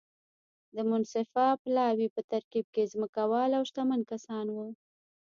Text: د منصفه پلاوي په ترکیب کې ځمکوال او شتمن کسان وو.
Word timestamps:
د 0.75 0.77
منصفه 0.89 1.45
پلاوي 1.63 2.07
په 2.15 2.21
ترکیب 2.31 2.65
کې 2.75 2.89
ځمکوال 2.93 3.49
او 3.57 3.63
شتمن 3.69 4.01
کسان 4.11 4.45
وو. 4.55 4.67